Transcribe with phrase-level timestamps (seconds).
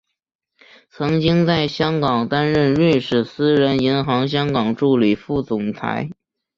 [0.89, 6.09] 曾经在香港担任瑞士私人银行香港助理副总裁。